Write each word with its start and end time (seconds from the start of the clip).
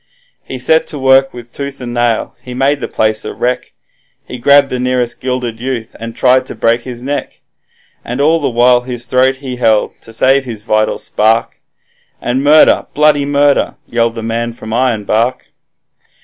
He 0.43 0.57
set 0.57 0.87
to 0.87 0.97
work 0.97 1.31
with 1.31 1.51
tooth 1.51 1.79
and 1.79 1.93
nail, 1.93 2.35
he 2.41 2.55
made 2.55 2.81
the 2.81 2.87
place 2.87 3.23
a 3.23 3.35
wreck; 3.35 3.71
He 4.25 4.39
grabbed 4.39 4.71
the 4.71 4.79
nearest 4.79 5.21
gilded 5.21 5.59
youth, 5.59 5.95
and 5.99 6.15
tried 6.15 6.47
to 6.47 6.55
break 6.55 6.81
his 6.81 7.03
neck. 7.03 7.41
And 8.03 8.19
all 8.19 8.39
the 8.39 8.49
while 8.49 8.81
his 8.81 9.05
throat 9.05 9.35
he 9.35 9.57
held 9.57 9.91
to 10.01 10.11
save 10.11 10.43
his 10.43 10.65
vital 10.65 10.97
spark, 10.97 11.57
And 12.19 12.43
'Murder! 12.43 12.87
Bloody 12.95 13.27
Murder!' 13.27 13.75
yelled 13.85 14.15
the 14.15 14.23
man 14.23 14.53
from 14.53 14.71
Ironbark. 14.73 15.51